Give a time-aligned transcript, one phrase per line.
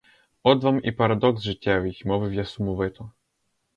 [0.43, 3.11] От вам і парадокс життєвий,— мовив я сумовито.